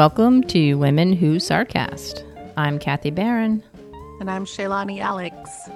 [0.00, 2.24] Welcome to Women Who Sarcast.
[2.56, 3.62] I'm Kathy Barron.
[4.18, 5.68] And I'm Shaylani Alex.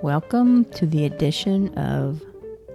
[0.00, 2.22] Welcome to the edition of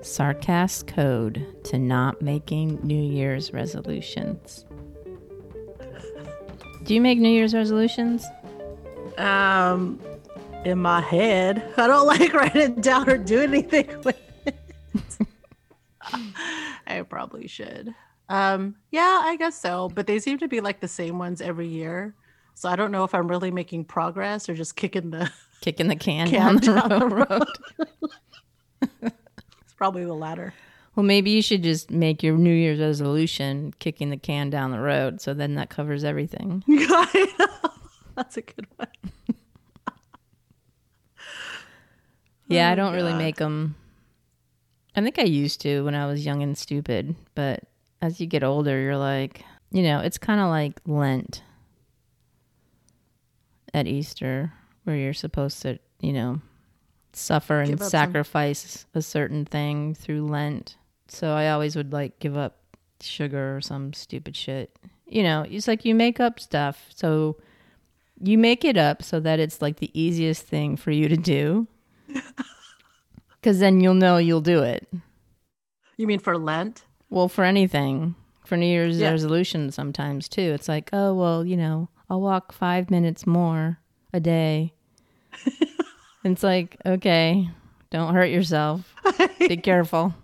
[0.01, 4.63] Sarcast Code to not making New Year's resolutions.
[6.83, 8.23] Do you make New Year's resolutions?
[9.17, 9.99] Um,
[10.65, 14.55] in my head, I don't like write it down or do anything with it.
[16.85, 17.95] I probably should.
[18.31, 19.89] Um, yeah, I guess so.
[19.93, 22.15] But they seem to be like the same ones every year.
[22.55, 25.97] So I don't know if I'm really making progress or just kicking the kicking the
[25.97, 27.47] can, can down, the, road.
[27.79, 29.01] the road.
[29.61, 30.53] it's probably the latter.
[30.95, 34.79] Well, maybe you should just make your New Year's resolution kicking the can down the
[34.79, 35.19] road.
[35.21, 36.63] So then that covers everything.
[38.15, 38.87] That's a good one.
[42.47, 42.95] yeah, oh I don't God.
[42.95, 43.75] really make them.
[44.95, 47.63] I think I used to when I was young and stupid, but
[48.01, 51.43] as you get older, you're like, you know, it's kind of like Lent
[53.73, 54.51] at Easter,
[54.83, 56.41] where you're supposed to, you know,
[57.13, 58.89] suffer and sacrifice some.
[58.95, 60.77] a certain thing through Lent.
[61.07, 62.57] So I always would like give up
[63.01, 64.77] sugar or some stupid shit.
[65.07, 66.89] You know, it's like you make up stuff.
[66.93, 67.37] So
[68.19, 71.67] you make it up so that it's like the easiest thing for you to do.
[73.41, 74.87] Because then you'll know you'll do it.
[75.97, 76.83] You mean for Lent?
[77.11, 79.11] Well, for anything, for New Year's yeah.
[79.11, 80.41] resolution sometimes too.
[80.41, 83.79] It's like, oh, well, you know, I'll walk five minutes more
[84.13, 84.73] a day.
[86.23, 87.49] it's like, okay,
[87.89, 88.95] don't hurt yourself.
[89.37, 90.15] Be careful.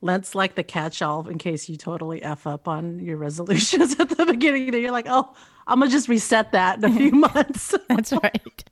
[0.00, 4.08] Lent's like the catch all in case you totally F up on your resolutions at
[4.08, 4.74] the beginning.
[4.74, 5.34] And You're like, oh,
[5.68, 7.74] I'm to just reset that in a few months.
[7.88, 8.64] That's right.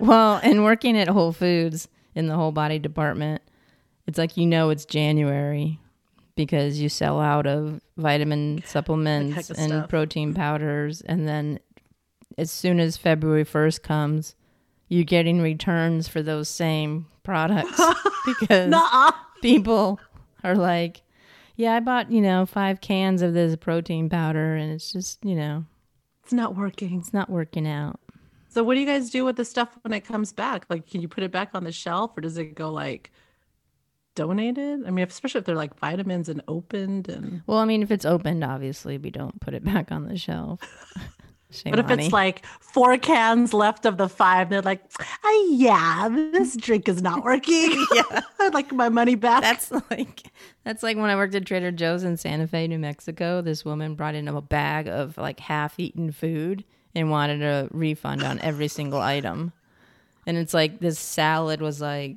[0.00, 3.42] Well, and working at Whole Foods in the whole body department,
[4.06, 5.78] it's like you know it's January
[6.34, 9.88] because you sell out of vitamin supplements and stuff.
[9.88, 11.58] protein powders and then
[12.38, 14.34] as soon as February 1st comes,
[14.88, 17.80] you're getting returns for those same products
[18.26, 18.74] because
[19.40, 20.00] people
[20.44, 21.02] are like,
[21.56, 25.34] yeah, I bought, you know, 5 cans of this protein powder and it's just, you
[25.34, 25.64] know,
[26.22, 26.98] it's not working.
[26.98, 28.00] It's not working out.
[28.48, 30.66] So what do you guys do with the stuff when it comes back?
[30.68, 33.10] Like can you put it back on the shelf or does it go like
[34.14, 34.86] donated?
[34.86, 37.42] I mean, especially if they're like vitamins and opened and.
[37.46, 40.60] Well, I mean, if it's opened, obviously we don't put it back on the shelf.
[41.64, 44.82] but if it's like four cans left of the five, they're like,
[45.24, 47.72] oh, yeah, this drink is not working.
[47.94, 49.42] yeah, I'd like my money back.
[49.42, 50.22] That's like
[50.64, 53.42] that's like when I worked at Trader Joe's in Santa Fe, New Mexico.
[53.42, 58.38] This woman brought in a bag of like half-eaten food and wanted a refund on
[58.40, 59.52] every single item.
[60.26, 62.16] And it's like this salad was like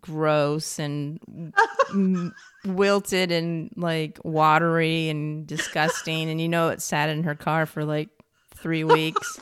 [0.00, 1.52] gross and
[2.64, 6.28] wilted and like watery and disgusting.
[6.30, 8.10] And you know it sat in her car for like
[8.54, 9.40] three weeks.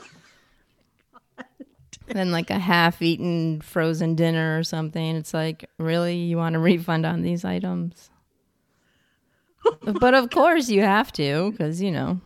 [2.09, 5.17] And then like a half-eaten frozen dinner or something.
[5.17, 6.17] It's like really?
[6.17, 8.11] You want a refund on these items?
[9.83, 12.21] But of course you have to because you know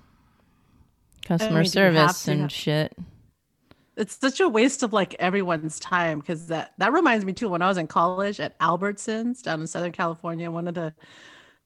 [1.25, 2.95] customer service and shit
[3.97, 7.63] it's such a waste of like everyone's time because that that reminds me too when
[7.63, 10.93] i was in college at albertsons down in southern california one of the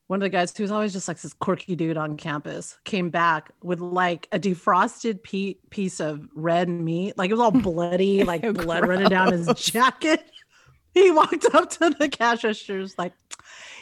[0.06, 3.50] one of the guys who's always just like this quirky dude on campus came back
[3.62, 8.42] with like a defrosted pe- piece of red meat like it was all bloody like
[8.54, 10.30] blood running down his jacket
[10.94, 13.12] he walked up to the cash registers like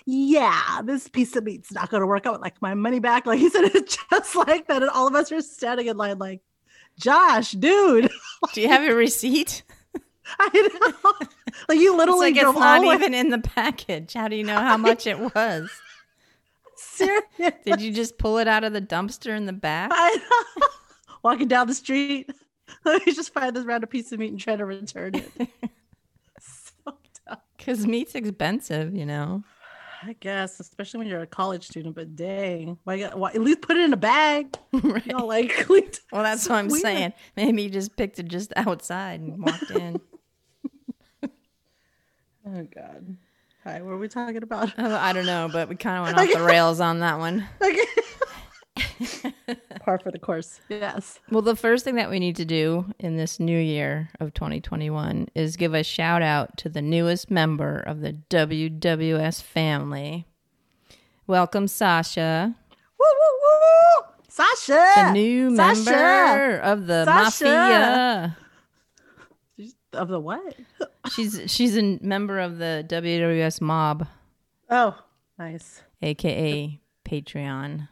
[0.07, 2.41] yeah, this piece of meat's not going to work out.
[2.41, 3.27] Like my money back.
[3.27, 4.83] Like he said it just like that.
[4.83, 6.41] And all of us were standing in line, like,
[7.03, 8.11] Josh, dude.
[8.55, 9.65] Do you have a receipt?
[10.39, 11.27] I know.
[11.69, 14.15] Like you literally it's like it's not even in the package.
[14.15, 15.69] How do you know how much it was?
[16.77, 17.55] Serious?
[17.65, 19.91] Did you just pull it out of the dumpster in the back?
[19.93, 20.67] I know.
[21.23, 22.31] Walking down the street,
[22.85, 25.31] let me just find this random piece of meat and try to return it.
[26.41, 26.95] so
[27.27, 27.39] dumb.
[27.57, 29.43] Because meat's expensive, you know.
[30.05, 31.95] I guess, especially when you're a college student.
[31.95, 34.57] But dang, why, why at least put it in a bag?
[34.73, 35.07] right.
[35.07, 36.83] You know, like, well, that's what I'm weird.
[36.83, 37.13] saying.
[37.37, 40.01] Maybe you just picked it just outside and walked in.
[42.47, 43.17] oh God.
[43.65, 44.73] Hi, what are we talking about?
[44.77, 47.47] Oh, I don't know, but we kind of went off the rails on that one.
[49.81, 50.61] Par for the course.
[50.69, 51.19] Yes.
[51.31, 55.29] Well, the first thing that we need to do in this new year of 2021
[55.35, 60.27] is give a shout out to the newest member of the WWS family.
[61.27, 62.55] Welcome, Sasha.
[62.99, 64.05] Woo, woo, woo!
[64.29, 64.93] Sasha!
[64.97, 65.91] The new Sasha.
[65.91, 67.45] member of the Sasha.
[67.45, 68.37] mafia.
[69.93, 70.55] Of the what?
[71.15, 74.09] she's she's a member of the WWS mob.
[74.71, 74.97] Oh,
[75.39, 75.83] nice.
[76.01, 77.89] AKA Patreon.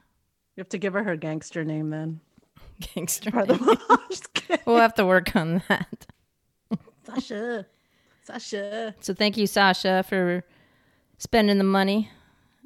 [0.60, 2.20] You have to give her her gangster name then.
[2.94, 3.30] Gangster.
[3.30, 6.06] The- We'll have to work on that.
[7.06, 7.64] Sasha.
[8.24, 8.94] Sasha.
[9.00, 10.44] So thank you, Sasha, for
[11.16, 12.10] spending the money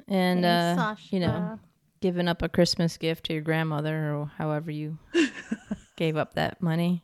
[0.09, 1.57] and Thanks, uh, you know
[2.01, 4.97] giving up a Christmas gift to your grandmother or however you
[5.95, 7.01] gave up that money.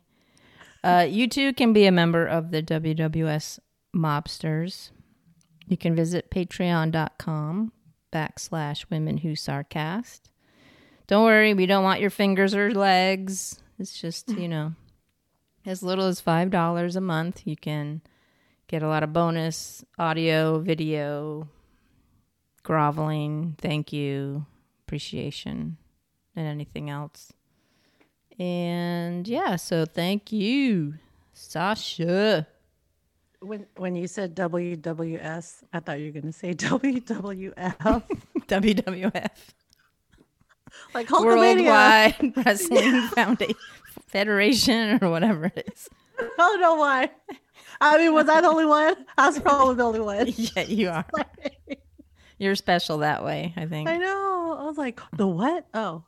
[0.84, 3.60] Uh, you too can be a member of the WWS
[3.96, 4.90] Mobsters.
[5.66, 7.72] You can visit patreon.com
[8.12, 10.20] backslash women who sarcast.
[11.06, 13.60] Don't worry, we don't want your fingers or legs.
[13.78, 14.74] It's just, you know,
[15.66, 17.42] as little as $5 a month.
[17.44, 18.02] You can
[18.68, 21.48] get a lot of bonus audio, video,
[22.62, 24.46] groveling, thank you,
[24.86, 25.76] appreciation,
[26.36, 27.32] and anything else.
[28.38, 30.94] And yeah, so thank you,
[31.32, 32.46] Sasha.
[33.40, 37.54] When when you said WWS, I thought you were gonna say WWF.
[38.46, 39.30] WWF.
[40.94, 43.56] Like Worldwide Wrestling Foundation
[44.06, 45.88] Federation or whatever it is.
[46.18, 47.10] I don't know why.
[47.80, 48.94] I mean, was I the only one?
[49.18, 50.26] I was probably the only one.
[50.36, 51.06] Yeah, you are.
[52.38, 53.88] You're special that way, I think.
[53.88, 54.56] I know.
[54.60, 55.66] I was like, the what?
[55.74, 56.04] Oh,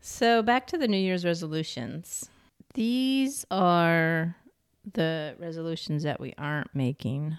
[0.00, 2.28] So back to the New Year's resolutions.
[2.74, 4.36] These are
[4.92, 7.36] the resolutions that we aren't making.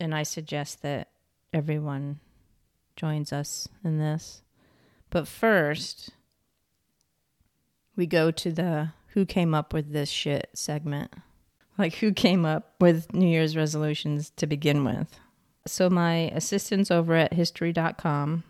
[0.00, 1.08] And I suggest that
[1.52, 2.18] everyone
[2.96, 4.42] joins us in this.
[5.10, 6.10] But first,
[7.96, 11.12] we go to the who came up with this shit segment.
[11.78, 15.18] Like who came up with New Year's resolutions to begin with.
[15.66, 18.44] So my assistants over at history.com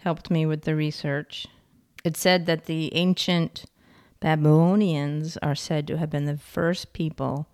[0.00, 1.46] helped me with the research.
[2.04, 3.64] It said that the ancient
[4.20, 7.48] Babylonians are said to have been the first people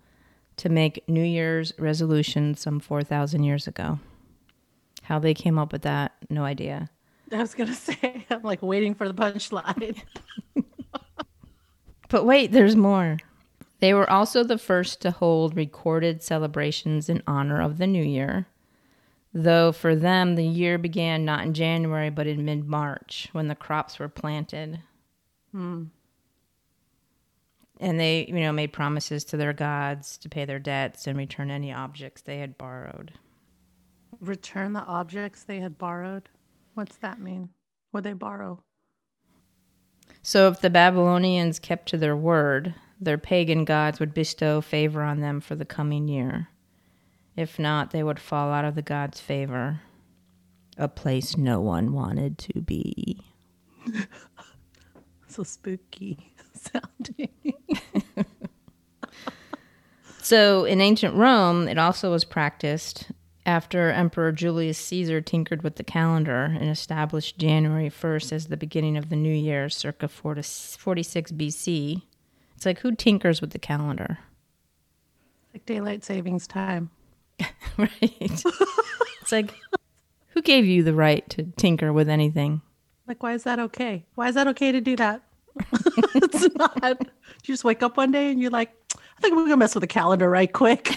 [0.57, 3.99] to make New Year's resolutions some 4,000 years ago.
[5.07, 6.89] How they came up with that, no idea.
[7.31, 10.01] I was gonna say, I'm like waiting for the punchline.
[12.09, 13.17] But wait, there's more.
[13.81, 18.47] They were also the first to hold recorded celebrations in honor of the new year.
[19.33, 23.55] Though for them, the year began not in January, but in mid March when the
[23.55, 24.79] crops were planted.
[25.51, 25.85] Hmm.
[27.81, 31.51] And they, you know, made promises to their gods to pay their debts and return
[31.51, 33.11] any objects they had borrowed.
[34.21, 36.29] Return the objects they had borrowed.
[36.73, 37.49] What's that mean?
[37.91, 38.63] What they borrow?
[40.21, 45.19] So if the Babylonians kept to their word, their pagan gods would bestow favor on
[45.19, 46.49] them for the coming year.
[47.35, 49.81] If not, they would fall out of the gods' favor,
[50.77, 53.21] a place no one wanted to be.
[55.29, 57.29] So spooky sounding.
[60.27, 63.05] So in ancient Rome, it also was practiced
[63.47, 68.97] after Emperor Julius Caesar tinkered with the calendar and established January 1st as the beginning
[68.97, 72.01] of the new year, circa 46 BC.
[72.55, 74.19] It's like, who tinkers with the calendar?
[75.57, 76.91] like daylight savings time.
[77.77, 77.89] right?
[78.11, 79.55] it's like,
[80.29, 82.61] who gave you the right to tinker with anything?
[83.07, 84.05] Like, why is that okay?
[84.13, 85.23] Why is that okay to do that?
[86.13, 86.77] it's not.
[86.83, 89.81] You just wake up one day and you're like, I think we're gonna mess with
[89.81, 90.95] the calendar right quick.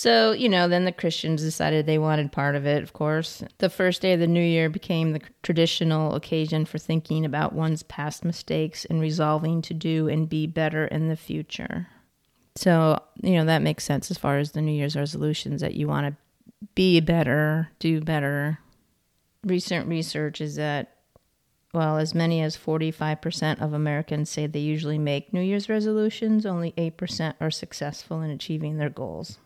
[0.00, 3.44] So, you know, then the Christians decided they wanted part of it, of course.
[3.58, 7.82] The first day of the new year became the traditional occasion for thinking about one's
[7.82, 11.88] past mistakes and resolving to do and be better in the future.
[12.56, 15.86] So, you know, that makes sense as far as the New Year's resolutions that you
[15.86, 18.58] want to be better, do better.
[19.44, 20.96] Recent research is that,
[21.74, 26.72] well, as many as 45% of Americans say they usually make New Year's resolutions, only
[26.78, 29.36] 8% are successful in achieving their goals.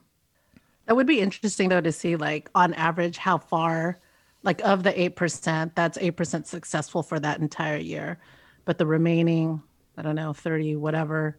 [0.87, 3.99] That would be interesting though to see like on average how far
[4.43, 8.19] like of the 8% that's 8% successful for that entire year.
[8.67, 9.63] But the remaining,
[9.97, 11.39] I don't know, 30 whatever,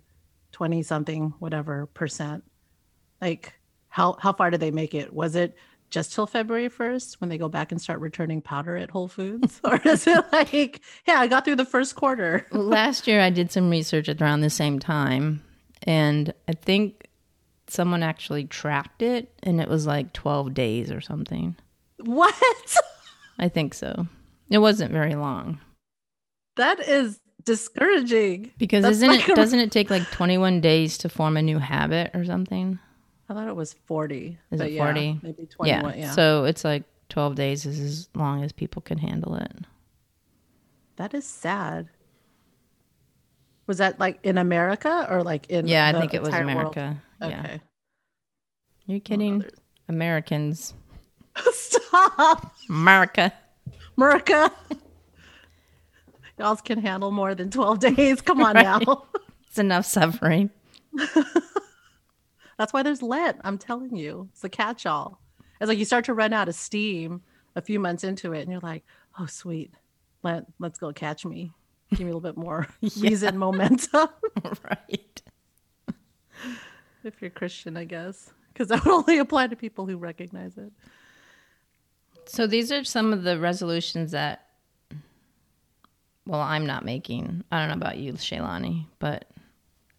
[0.53, 2.43] 20 something whatever percent.
[3.21, 3.53] Like
[3.89, 5.13] how how far did they make it?
[5.13, 5.55] Was it
[5.89, 9.61] just till February 1st when they go back and start returning powder at Whole Foods
[9.63, 12.45] or is it like, yeah, I got through the first quarter.
[12.51, 15.43] Last year I did some research around the same time,
[15.83, 17.07] and I think
[17.75, 21.55] someone actually tracked it, and it was like 12 days or something.
[21.99, 22.33] What?
[23.39, 24.07] I think so.
[24.49, 25.59] It wasn't very long
[26.55, 28.51] That is discouraging.
[28.57, 31.41] because That's isn't like it a- doesn't it take like 21 days to form a
[31.41, 32.79] new habit or something?
[33.29, 34.37] I thought it was 40.
[34.51, 35.19] Is it yeah, 40?
[35.23, 35.97] maybe 21.
[35.97, 36.11] Yeah.
[36.11, 39.51] So it's like 12 days is as long as people can handle it.
[40.97, 41.89] that is sad.
[43.67, 46.75] Was that like in America or like in Yeah, I think it was entire world?
[46.77, 47.01] America.
[47.21, 47.39] Yeah.
[47.39, 47.61] Okay.
[48.85, 49.43] You're kidding?
[49.89, 50.73] Americans.
[51.51, 52.53] Stop.
[52.69, 53.33] America.
[53.97, 54.51] America.
[56.37, 58.21] Y'all can handle more than 12 days.
[58.21, 58.63] Come on Right.
[58.85, 59.05] now.
[59.47, 60.49] It's enough suffering.
[62.57, 63.37] That's why there's Lent.
[63.41, 65.21] I'm telling you, it's a catch all.
[65.61, 67.21] It's like you start to run out of steam
[67.55, 68.83] a few months into it, and you're like,
[69.17, 69.73] oh, sweet.
[70.23, 71.53] Lent, let's go catch me.
[71.95, 72.67] Give me a little bit more
[72.99, 74.09] reason, momentum.
[74.69, 75.21] right.
[77.03, 78.31] if you're Christian, I guess.
[78.53, 80.71] Because that would only apply to people who recognize it.
[82.25, 84.47] So these are some of the resolutions that,
[86.25, 87.43] well, I'm not making.
[87.51, 89.25] I don't know about you, Shaylani, but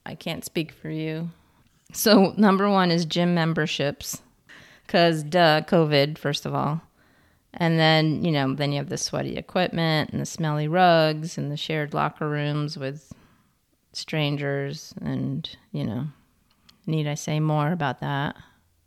[0.04, 1.30] I can't speak for you.
[1.92, 4.20] So number one is gym memberships,
[4.86, 6.80] because duh, COVID first of all,
[7.56, 11.50] and then you know then you have the sweaty equipment and the smelly rugs and
[11.50, 13.12] the shared locker rooms with
[13.92, 16.06] strangers, and you know,
[16.86, 18.36] need I say more about that?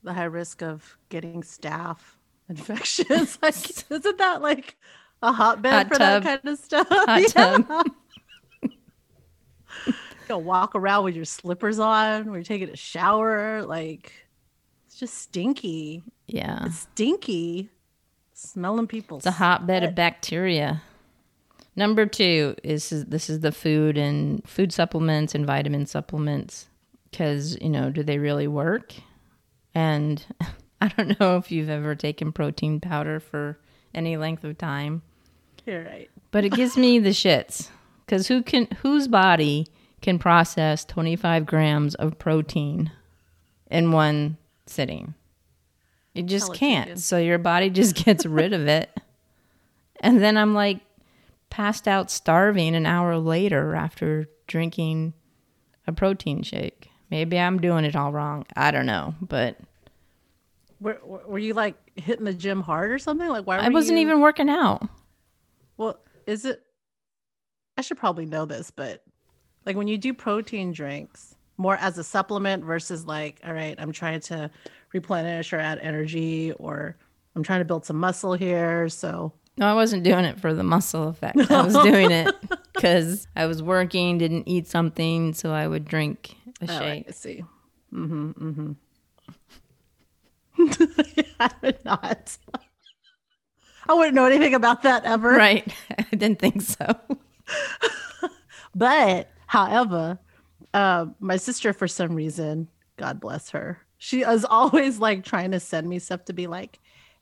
[0.04, 2.00] The high risk of getting staph
[2.48, 3.38] infections.
[3.42, 3.56] like,
[3.92, 4.78] isn't that like
[5.22, 6.24] a hotbed Hot for tub.
[6.24, 6.88] that kind of stuff?
[6.90, 7.58] Hot Yeah.
[7.58, 7.86] tub.
[10.30, 13.64] You walk around with your slippers on when you're taking a shower.
[13.64, 14.14] Like,
[14.86, 16.04] it's just stinky.
[16.28, 16.66] Yeah.
[16.68, 17.70] It's stinky.
[18.42, 19.18] Smelling people.
[19.18, 20.82] It's a hotbed of bacteria.
[21.76, 26.68] Number two is this is the food and food supplements and vitamin supplements
[27.12, 28.94] because you know do they really work?
[29.76, 30.26] And
[30.82, 33.60] I don't know if you've ever taken protein powder for
[33.94, 35.02] any length of time,
[35.66, 36.10] You're right.
[36.32, 37.68] but it gives me the shits
[38.06, 39.68] because who can whose body
[40.02, 42.90] can process 25 grams of protein
[43.70, 45.14] in one sitting?
[46.20, 47.00] You just can't.
[47.00, 48.90] So your body just gets rid of it.
[50.02, 50.80] And then I'm like
[51.50, 55.14] passed out starving an hour later after drinking
[55.88, 56.90] a protein shake.
[57.10, 58.46] Maybe I'm doing it all wrong.
[58.56, 59.58] I don't know, but
[60.80, 63.28] Were, were were you like hitting the gym hard or something?
[63.28, 63.58] Like, why?
[63.58, 64.88] I wasn't you- even working out.
[65.78, 66.62] Well, is it?
[67.78, 69.02] I should probably know this, but
[69.66, 73.92] like when you do protein drinks, more as a supplement versus like, all right, I'm
[73.92, 74.52] trying to
[74.94, 76.96] replenish or add energy, or
[77.36, 78.90] I'm trying to build some muscle here.
[78.90, 81.38] So, No, I wasn't doing it for the muscle effect.
[81.52, 82.34] I was doing it
[82.74, 87.06] because I was working, didn't eat something, so I would drink a right, shake.
[87.08, 87.44] I see.
[87.94, 88.74] Mm-hmm.
[90.58, 91.22] Mm-hmm.
[91.40, 92.38] I would not.
[93.88, 95.30] I wouldn't know anything about that ever.
[95.30, 95.72] Right.
[95.98, 96.96] I didn't think so.
[98.76, 100.20] But however,
[100.74, 102.68] uh, my sister, for some reason,
[102.98, 106.80] God bless her, she is always like trying to send me stuff to be like,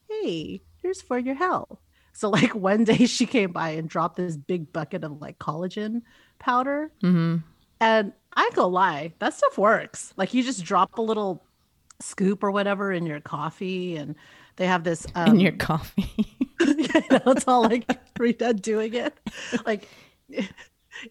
[0.09, 1.79] "Hey, here's for your health."
[2.13, 6.03] So like one day she came by and dropped this big bucket of like collagen
[6.39, 7.37] powder, hmm
[7.79, 10.13] and I gonna lie, that stuff works.
[10.15, 11.43] Like you just drop a little
[11.99, 14.15] scoop or whatever in your coffee, and
[14.55, 16.11] they have this um, In your coffee.
[16.59, 17.85] you know, it's all like
[18.61, 19.13] doing it.
[19.65, 19.87] Like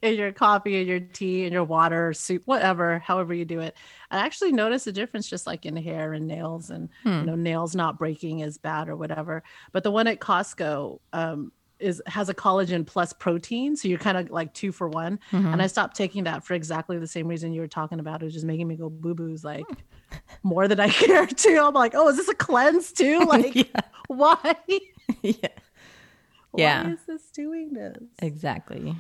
[0.03, 3.77] in your coffee and your tea and your water, soup, whatever, however you do it.
[4.11, 7.25] I actually noticed a difference just like in hair and nails and you hmm.
[7.25, 9.43] know, nails not breaking as bad or whatever.
[9.73, 13.77] But the one at Costco um is has a collagen plus protein.
[13.77, 15.19] So you're kind of like two for one.
[15.31, 15.61] And mm-hmm.
[15.61, 18.23] I stopped taking that for exactly the same reason you were talking about.
[18.23, 20.19] It was just making me go boo-boos like hmm.
[20.43, 21.59] more than I care to.
[21.59, 23.21] I'm like, oh, is this a cleanse too?
[23.27, 23.81] Like yeah.
[24.07, 24.55] why?
[25.23, 25.49] yeah.
[26.53, 26.91] Why Yeah.
[26.91, 27.99] is this doing this?
[28.21, 28.95] Exactly.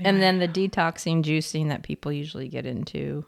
[0.00, 3.24] And then the detoxing juicing that people usually get into.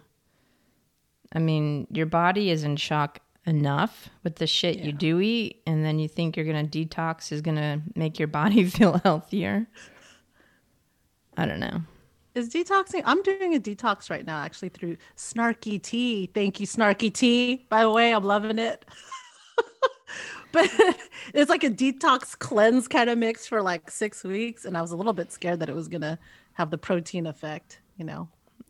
[1.32, 5.84] I mean, your body is in shock enough with the shit you do eat, and
[5.84, 9.66] then you think you're going to detox is going to make your body feel healthier.
[11.36, 11.82] I don't know.
[12.34, 13.02] Is detoxing?
[13.04, 16.30] I'm doing a detox right now, actually through Snarky Tea.
[16.32, 17.66] Thank you, Snarky Tea.
[17.68, 18.84] By the way, I'm loving it.
[20.52, 20.70] but
[21.34, 24.92] it's like a detox cleanse kind of mix for like six weeks, and I was
[24.92, 26.18] a little bit scared that it was gonna
[26.60, 27.80] have the protein effect.
[27.96, 28.28] You know,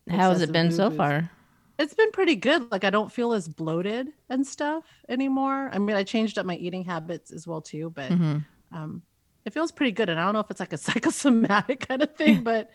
[0.09, 0.97] How has it been so boo-boos.
[0.97, 1.31] far?
[1.79, 2.71] it's been pretty good.
[2.71, 5.71] Like I don't feel as bloated and stuff anymore.
[5.73, 8.45] I mean, I changed up my eating habits as well too, but Mhm.
[8.71, 9.03] um,
[9.47, 10.09] it feels pretty good.
[10.11, 12.71] And I don't know if it's like a psychosomatic kind of thing, but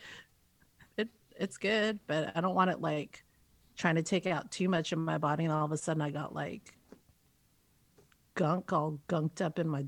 [0.98, 2.00] it it's good.
[2.08, 3.24] But I don't want it like
[3.78, 6.10] trying to take out too much of my body, and all of a sudden I
[6.10, 6.74] got like
[8.36, 9.86] gunk all gunked up in my,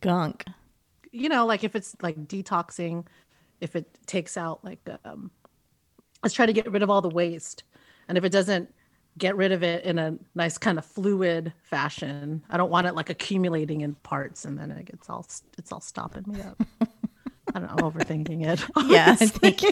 [0.00, 0.44] Gunk.
[1.10, 3.06] you know, like if it's like detoxing,
[3.62, 5.30] if it takes out like um,
[6.22, 7.64] let's try to get rid of all the waste,
[8.08, 8.72] and if it doesn't
[9.18, 12.42] get rid of it in a nice kind of fluid fashion.
[12.48, 15.26] I don't want it like accumulating in parts and then it gets all
[15.58, 16.62] it's all stopping me up.
[17.54, 18.64] I don't know, I'm overthinking it.
[18.86, 19.62] Yeah, I think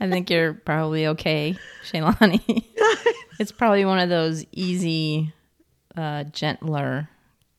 [0.00, 2.64] I think you're probably okay, Shaylani.
[3.38, 5.32] it's probably one of those easy,
[5.96, 7.10] uh, gentler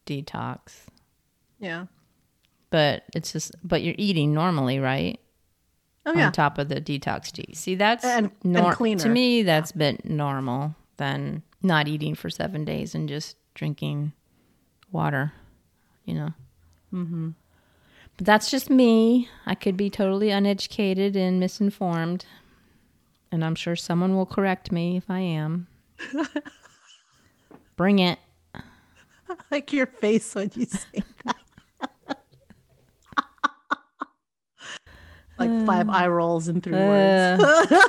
[0.07, 0.85] detox.
[1.59, 1.85] yeah.
[2.71, 5.19] but it's just but you're eating normally, right?
[6.05, 6.27] Oh yeah.
[6.27, 7.53] On top of the detox tea.
[7.53, 9.03] See, that's And- and nor- cleaner.
[9.03, 14.13] To me, that's a bit normal than not eating for seven days and just drinking
[14.91, 15.33] water.
[16.05, 16.29] You know.
[16.91, 17.29] Mm-hmm.
[18.17, 19.29] But that's just me.
[19.45, 22.25] I could be totally uneducated and misinformed,
[23.31, 25.67] and I'm sure someone will correct me if I am.
[27.77, 28.19] Bring it.
[29.49, 31.35] like your face when you say that.
[35.47, 37.43] Like five eye rolls in three words.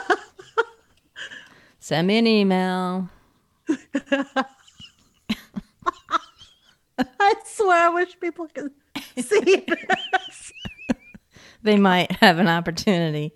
[1.81, 3.09] Send me an email.
[6.99, 8.71] I swear, I wish people could
[9.19, 10.53] see this.
[11.65, 13.33] They might have an opportunity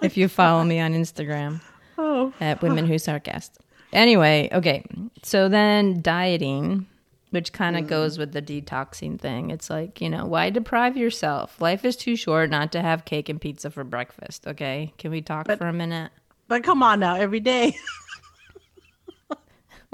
[0.00, 1.60] if you follow me on Instagram
[1.98, 3.50] Oh, at Women Who Sarcast.
[3.92, 4.84] Anyway, okay.
[5.24, 6.86] So then dieting,
[7.34, 7.90] which kind of mm-hmm.
[7.90, 9.50] goes with the detoxing thing.
[9.50, 11.60] It's like, you know, why deprive yourself?
[11.60, 14.94] Life is too short not to have cake and pizza for breakfast, okay?
[14.98, 16.12] Can we talk for a minute?
[16.46, 17.76] but come on now, every day.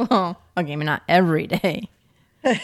[0.08, 1.90] Well, okay, but not every day.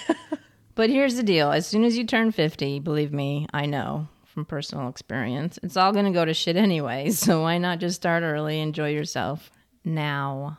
[0.75, 1.52] but here's the deal.
[1.52, 5.92] As soon as you turn 50, believe me, I know from personal experience, it's all
[5.92, 7.11] going to go to shit anyway.
[7.12, 9.50] So why not just start early, enjoy yourself
[9.85, 10.59] now?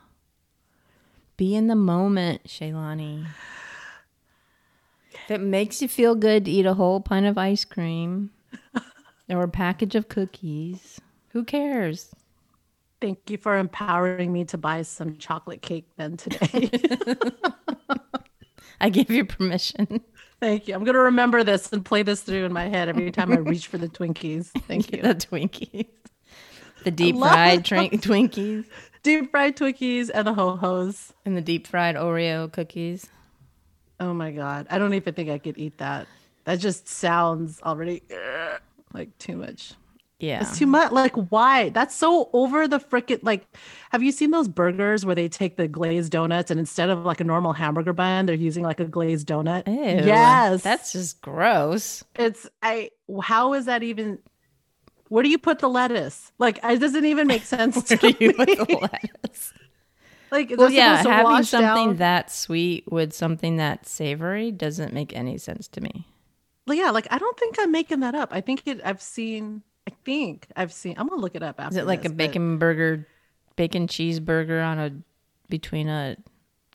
[1.36, 3.26] Be in the moment, Shaylani.
[5.28, 8.30] If it makes you feel good to eat a whole pint of ice cream
[9.28, 12.14] or a package of cookies, who cares?
[13.02, 16.70] Thank you for empowering me to buy some chocolate cake then today.
[18.80, 20.00] I give you permission.
[20.40, 20.74] Thank you.
[20.74, 23.36] I'm going to remember this and play this through in my head every time I
[23.36, 24.46] reach for the Twinkies.
[24.66, 25.02] Thank you.
[25.02, 25.88] the Twinkies.
[26.84, 27.64] The deep fried.
[27.64, 28.64] Twinkies
[29.02, 31.12] Deep fried Twinkies and the ho hos.
[31.26, 33.08] and the deep fried Oreo cookies.
[34.00, 34.66] Oh my God.
[34.70, 36.06] I don't even think I could eat that.
[36.44, 38.02] That just sounds already
[38.92, 39.72] like too much.
[40.20, 40.40] Yeah.
[40.40, 40.90] It's too much.
[40.90, 41.68] Like, why?
[41.68, 43.46] That's so over the frickin' like.
[43.92, 47.20] Have you seen those burgers where they take the glazed donuts and instead of like
[47.20, 49.68] a normal hamburger bun, they're using like a glazed donut?
[49.68, 52.02] Ew, Yes, That's just gross.
[52.16, 52.48] it's.
[52.62, 52.90] I.
[53.22, 54.18] How is that even?
[55.08, 56.32] Where do you put the lettuce?
[56.38, 58.34] Like, it doesn't even make sense to do you me.
[58.34, 59.52] put the lettuce?
[60.30, 61.96] Like, well, yeah, having something down?
[61.96, 66.06] that sweet with something that savory doesn't make any sense to me.
[66.66, 68.30] Well, yeah, like I don't think I'm making that up.
[68.32, 68.80] I think it.
[68.84, 69.62] I've seen.
[69.86, 70.94] I think I've seen.
[70.98, 71.72] I'm gonna look it up after.
[71.72, 73.06] Is it like this, a but bacon burger,
[73.56, 74.92] bacon cheeseburger on a
[75.48, 76.16] between a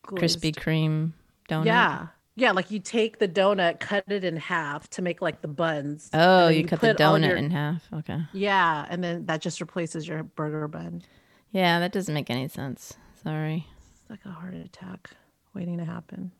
[0.04, 0.56] Krispy glazed.
[0.56, 1.12] Kreme
[1.50, 1.66] donut?
[1.66, 2.08] Yeah.
[2.36, 6.10] Yeah, like you take the donut, cut it in half to make like the buns.
[6.13, 7.88] Oh, then you cut the donut your- in half.
[7.94, 8.22] Okay.
[8.34, 11.04] Yeah, and then that just replaces your burger bun.
[11.52, 12.98] Yeah, that doesn't make any sense.
[13.23, 13.67] Sorry.
[14.01, 15.12] It's like a heart attack
[15.53, 16.31] waiting to happen.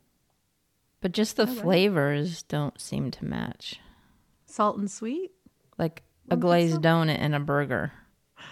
[1.02, 3.80] But just the flavors don't seem to match.
[4.46, 5.32] Salt and sweet?
[5.78, 7.92] Like a glazed donut and a burger.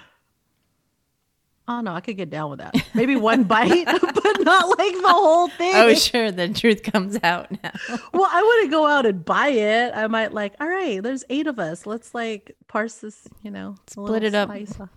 [1.68, 2.76] Oh no, I could get down with that.
[2.94, 5.74] Maybe one bite, but not like the whole thing.
[5.76, 6.30] Oh, sure.
[6.30, 7.72] The truth comes out now.
[8.14, 9.94] Well, I wouldn't go out and buy it.
[9.96, 11.86] I might like, all right, there's eight of us.
[11.86, 14.50] Let's like parse this, you know, Split it up.
[14.50, 14.90] Split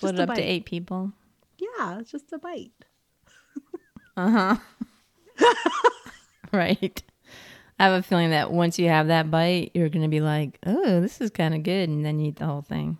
[0.00, 1.12] Just it up to eight people.
[1.80, 2.72] Yeah, it's just a bite.
[4.16, 4.56] Uh huh.
[6.52, 7.02] right.
[7.78, 10.58] I have a feeling that once you have that bite, you're going to be like,
[10.66, 11.88] oh, this is kind of good.
[11.88, 12.98] And then you eat the whole thing.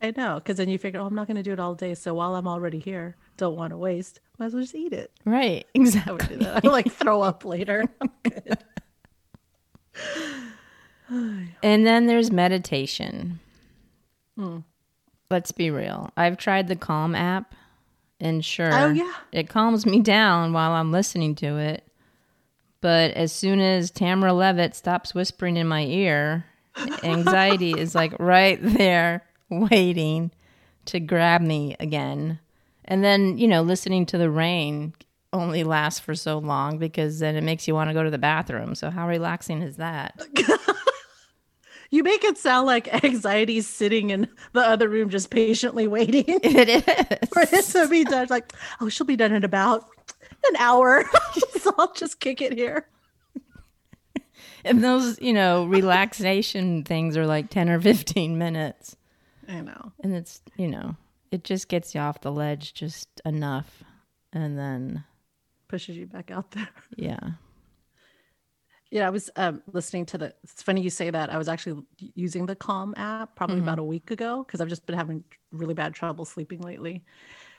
[0.00, 1.94] I know, because then you figure, oh, I'm not going to do it all day.
[1.94, 4.20] So while I'm already here, don't want to waste.
[4.38, 5.12] Might as well just eat it.
[5.26, 5.66] Right.
[5.74, 6.46] Exactly.
[6.46, 7.84] I would like throw up later.
[11.62, 13.38] And then there's meditation.
[14.36, 14.60] Hmm.
[15.30, 16.10] Let's be real.
[16.16, 17.54] I've tried the Calm app,
[18.24, 19.12] and sure, Oh, yeah.
[19.30, 21.84] it calms me down while I'm listening to it.
[22.80, 26.44] But as soon as Tamara Levitt stops whispering in my ear,
[27.02, 30.30] anxiety is like right there waiting
[30.86, 32.38] to grab me again.
[32.84, 34.92] And then, you know, listening to the rain
[35.32, 38.18] only lasts for so long because then it makes you want to go to the
[38.18, 38.74] bathroom.
[38.74, 40.20] So, how relaxing is that?
[41.94, 46.68] you make it sound like anxiety's sitting in the other room just patiently waiting It
[46.68, 47.28] is.
[47.30, 48.26] for it to be done.
[48.30, 49.86] Like, oh, she'll be done in about
[50.48, 51.04] an hour.
[51.60, 52.88] so I'll just kick it here.
[54.66, 58.96] And those, you know, relaxation things are like 10 or 15 minutes.
[59.46, 59.92] I know.
[60.02, 60.96] And it's, you know,
[61.30, 63.82] it just gets you off the ledge just enough.
[64.32, 65.04] And then,
[65.68, 66.68] Pushes you back out there.
[66.96, 67.18] yeah.
[68.94, 70.34] Yeah, I was um, listening to the.
[70.44, 71.28] It's funny you say that.
[71.28, 74.86] I was actually using the Calm app probably about a week ago because I've just
[74.86, 77.02] been having really bad trouble sleeping lately.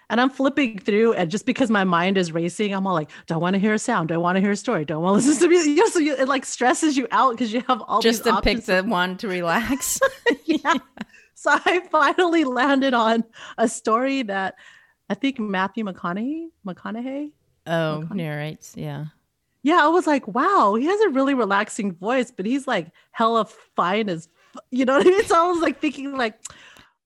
[0.09, 3.41] and I'm flipping through, and just because my mind is racing, I'm all like, "Don't
[3.41, 4.07] want to hear a sound?
[4.07, 4.85] Don't want to hear a story?
[4.85, 7.31] Don't want to listen to music?" You know, so you, it like stresses you out
[7.31, 9.99] because you have all Just these to pick the one to relax.
[10.45, 10.75] yeah.
[11.33, 13.25] So I finally landed on
[13.57, 14.55] a story that
[15.09, 17.31] I think Matthew McConaughey, McConaughey.
[17.67, 18.73] oh, narrates.
[18.77, 19.07] Yeah.
[19.65, 23.45] Yeah, I was like, wow, he has a really relaxing voice, but he's like hella
[23.75, 25.23] fine as, f- you know what I mean?
[25.25, 26.39] So I was like thinking, like,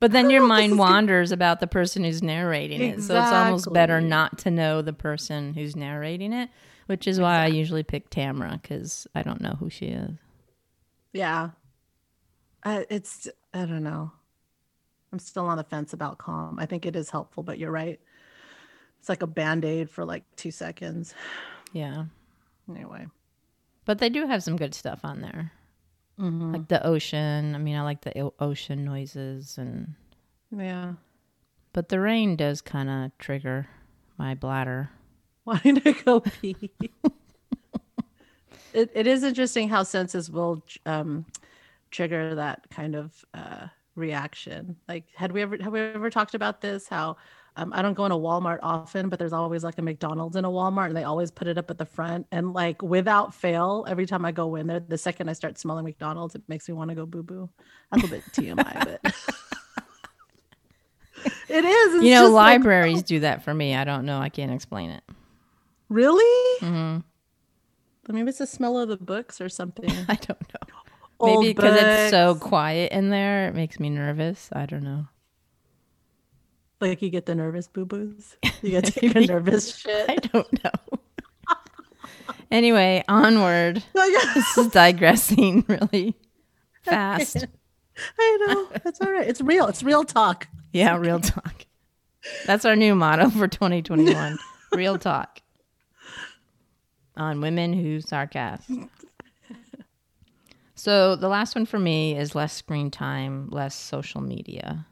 [0.01, 3.01] But then your know if this mind good- wanders about the person who's narrating it.
[3.01, 6.49] So it's almost better not to know the person who's narrating it,
[6.87, 10.11] which is why I usually pick Tamra because I don't know who she is.
[11.13, 11.51] yeah,
[12.63, 14.11] uh, it's, I don't know.
[15.13, 16.59] I'm still on the fence about calm.
[16.59, 18.01] I think it is helpful, but you're right.
[18.99, 21.13] It's like a band aid for like two seconds.
[21.71, 22.03] Yeah.
[22.69, 23.07] Anyway.
[23.85, 25.51] But they do have some good stuff on there.
[26.19, 26.53] Mhm.
[26.53, 27.55] Like the ocean.
[27.55, 29.95] I mean, I like the ocean noises and
[30.51, 30.93] Yeah.
[31.73, 33.67] but the rain does kind of trigger
[34.17, 34.89] my bladder.
[35.45, 36.71] wanting to go pee.
[38.73, 41.25] it, it is interesting how senses will um,
[41.89, 44.75] trigger that kind of uh, reaction.
[44.87, 46.87] Like, had we ever have we ever talked about this?
[46.87, 47.17] How
[47.59, 50.45] um, I don't go in a Walmart often, but there's always like a McDonald's in
[50.45, 52.25] a Walmart, and they always put it up at the front.
[52.31, 55.83] And like without fail, every time I go in there, the second I start smelling
[55.83, 57.49] McDonald's, it makes me want to go boo boo.
[57.91, 59.13] That's a bit TMI, but
[61.49, 62.03] it is.
[62.03, 63.75] You know, just like, libraries do that for me.
[63.75, 64.19] I don't know.
[64.19, 65.03] I can't explain it.
[65.89, 66.59] really.
[66.59, 66.99] hmm
[68.07, 69.91] Maybe it's the smell of the books or something.
[70.09, 70.67] I don't know.
[71.19, 74.49] Old Maybe because it's so quiet in there, it makes me nervous.
[74.53, 75.05] I don't know.
[76.81, 78.35] Like you get the nervous boo boos.
[78.61, 80.09] You get to the nervous shit.
[80.09, 80.99] I don't know.
[82.51, 83.81] anyway, onward.
[83.95, 86.15] Oh, I This is digressing really
[86.81, 87.45] fast.
[88.19, 88.69] I know.
[88.83, 89.27] That's all right.
[89.27, 89.67] It's real.
[89.67, 90.47] It's real talk.
[90.73, 91.65] Yeah, real talk.
[92.45, 94.37] That's our new motto for 2021.
[94.73, 95.41] real talk.
[97.15, 98.89] On women who sarcast.
[100.75, 104.85] So the last one for me is less screen time, less social media.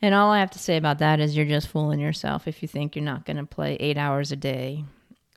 [0.00, 2.68] And all I have to say about that is you're just fooling yourself if you
[2.68, 4.84] think you're not going to play eight hours a day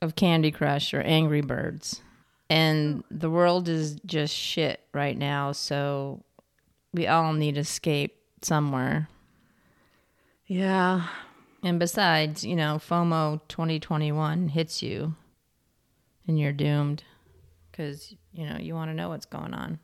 [0.00, 2.00] of Candy Crush or Angry Birds.
[2.48, 5.52] And the world is just shit right now.
[5.52, 6.22] So
[6.92, 9.08] we all need escape somewhere.
[10.46, 11.06] Yeah.
[11.62, 15.14] And besides, you know, FOMO 2021 hits you
[16.28, 17.04] and you're doomed
[17.70, 19.78] because, you know, you want to know what's going on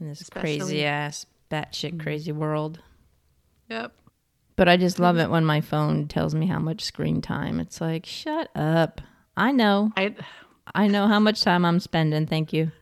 [0.00, 2.00] in this Especially- crazy ass, batshit mm.
[2.00, 2.80] crazy world.
[3.68, 3.92] Yep.
[4.56, 7.60] But I just love it when my phone tells me how much screen time.
[7.60, 9.00] It's like, shut up.
[9.36, 9.92] I know.
[9.96, 10.14] I
[10.74, 12.26] I know how much time I'm spending.
[12.26, 12.72] Thank you.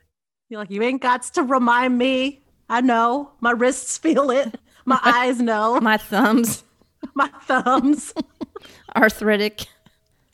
[0.48, 2.40] you're like, you ain't got to remind me.
[2.68, 3.30] I know.
[3.40, 4.58] My wrists feel it.
[4.86, 5.78] My eyes know.
[5.80, 6.64] My thumbs,
[7.14, 8.14] My thumbs.
[8.96, 9.66] arthritic.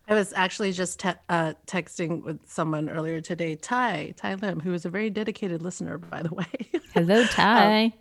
[0.09, 4.73] I was actually just te- uh, texting with someone earlier today, Ty, Ty Lim, who
[4.75, 6.47] is a very dedicated listener, by the way.
[6.95, 7.93] Hello, Ty.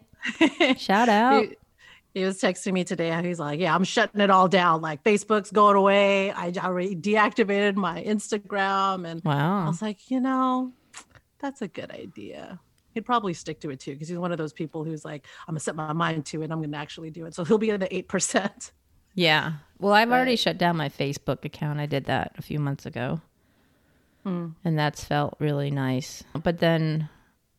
[0.77, 1.43] Shout out.
[1.45, 1.55] he,
[2.13, 3.19] he was texting me today.
[3.23, 4.81] He's like, "Yeah, I'm shutting it all down.
[4.81, 6.31] Like Facebook's going away.
[6.31, 10.73] I already deactivated my Instagram." And wow, I was like, you know,
[11.39, 12.59] that's a good idea.
[12.93, 15.53] He'd probably stick to it too, because he's one of those people who's like, "I'm
[15.53, 16.51] gonna set my mind to it.
[16.51, 18.71] I'm gonna actually do it." So he'll be in the eight percent.
[19.13, 19.55] Yeah.
[19.77, 21.81] Well, I've already shut down my Facebook account.
[21.81, 23.19] I did that a few months ago.
[24.23, 24.51] Hmm.
[24.63, 26.23] And that's felt really nice.
[26.41, 27.09] But then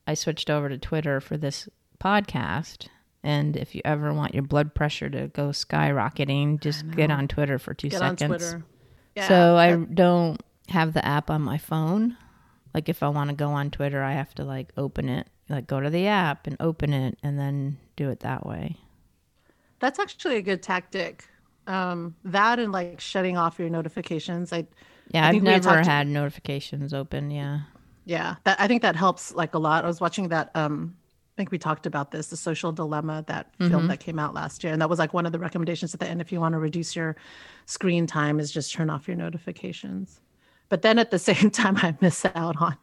[0.07, 1.69] I switched over to Twitter for this
[2.03, 2.87] podcast.
[3.25, 7.59] And if you ever want your blood pressure to go skyrocketing, just get on Twitter
[7.59, 8.23] for two Get seconds.
[8.23, 8.65] on Twitter.
[9.15, 12.17] Yeah, so I that- don't have the app on my phone.
[12.75, 15.67] Like if I want to go on Twitter, I have to like open it, like
[15.67, 18.77] go to the app and open it and then do it that way.
[19.79, 21.29] that's actually a good tactic.
[21.67, 24.53] Um, that and like shutting off your notifications.
[24.53, 24.67] I
[25.11, 27.31] Yeah, I I've think we had never talked- had notifications open.
[27.31, 27.61] Yeah.
[28.05, 29.85] Yeah, that I think that helps like a lot.
[29.85, 30.97] I was watching that um
[31.43, 33.69] think we talked about this, the social dilemma, that mm-hmm.
[33.69, 34.73] film that came out last year.
[34.73, 36.61] And that was like one of the recommendations at the end if you want to
[36.61, 37.17] reduce your
[37.67, 40.21] screen time is just turn off your notifications.
[40.69, 42.77] But then at the same time I miss out on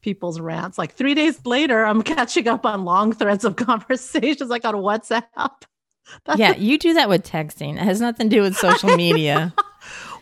[0.00, 0.78] people's rants.
[0.78, 5.28] Like three days later, I'm catching up on long threads of conversations like on WhatsApp.
[6.24, 7.74] That's Yeah, you do that with texting.
[7.74, 9.54] It has nothing to do with social media.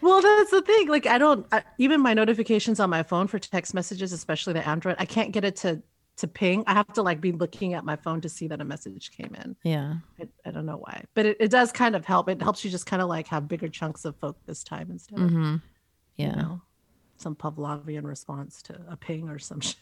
[0.02, 0.88] Well, that's the thing.
[0.88, 4.66] Like, I don't I, even my notifications on my phone for text messages, especially the
[4.66, 4.96] Android.
[4.98, 5.82] I can't get it to
[6.20, 6.64] to ping.
[6.66, 9.34] I have to like be looking at my phone to see that a message came
[9.34, 9.56] in.
[9.64, 9.94] yeah.
[10.20, 12.28] I, I don't know why, but it, it does kind of help.
[12.28, 15.30] It helps you just kind of like have bigger chunks of focus time instead of
[15.30, 15.56] hmm
[16.16, 16.34] you Yeah.
[16.34, 16.62] know
[17.16, 19.76] some Pavlovian response to a ping or some shit.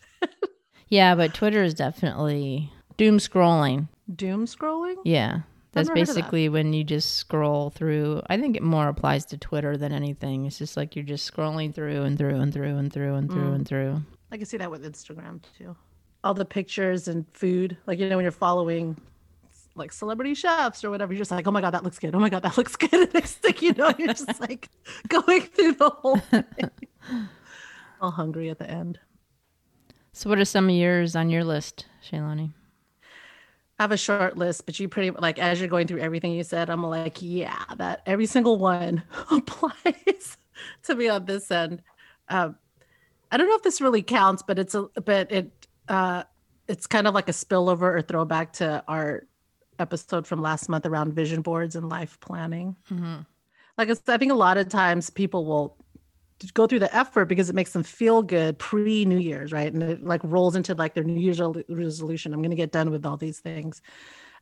[0.88, 3.88] Yeah, but Twitter is definitely doom scrolling.
[4.14, 4.96] doom scrolling.
[5.04, 5.40] Yeah.
[5.72, 6.06] That's of that.
[6.06, 8.22] basically when you just scroll through.
[8.28, 10.46] I think it more applies to Twitter than anything.
[10.46, 13.32] It's just like you're just scrolling through and through and through and through and Mm.
[13.34, 14.02] through and through.
[14.32, 15.76] I can see that with Instagram too.
[16.24, 18.96] All the pictures and food, like you know, when you're following
[19.78, 22.14] like celebrity chefs or whatever, you're just like, oh my god, that looks good.
[22.14, 22.92] Oh my god, that looks good.
[22.92, 24.68] And next thing you know, you're just like
[25.08, 26.70] going through the whole thing,
[28.00, 28.98] all hungry at the end.
[30.12, 32.52] So, what are some of yours on your list, Shaylani?
[33.78, 36.42] I have a short list, but you pretty like as you're going through everything you
[36.42, 40.36] said, I'm like, yeah, that every single one applies
[40.82, 41.82] to me on this end.
[42.28, 42.56] Um,
[43.30, 45.52] I don't know if this really counts, but it's a but it
[45.88, 46.24] uh,
[46.66, 49.26] it's kind of like a spillover or throwback to our
[49.78, 52.76] episode from last month around vision boards and life planning.
[53.76, 55.76] Like I said, I think a lot of times people will
[56.54, 59.72] go through the effort because it makes them feel good pre New Year's, right?
[59.72, 62.34] And it like rolls into like their New Year's resolution.
[62.34, 63.80] I'm going to get done with all these things.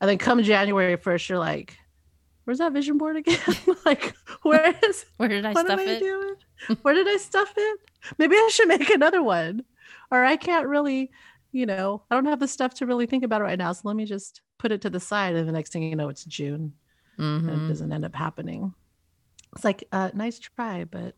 [0.01, 1.79] And then come January 1st, you're like,
[2.45, 3.39] where's that vision board again?
[3.85, 6.01] like, where is Where did I what stuff am I it?
[6.01, 6.35] doing?
[6.83, 7.81] Where did I stuff it?
[8.19, 9.65] Maybe I should make another one.
[10.11, 11.11] Or I can't really,
[11.57, 13.73] you know, I don't have the stuff to really think about it right now.
[13.73, 15.35] So let me just put it to the side.
[15.35, 16.73] And the next thing you know, it's June
[17.19, 17.69] and it Mhm.
[17.69, 18.75] doesn't end up happening.
[19.55, 21.15] It's like, uh, nice try, but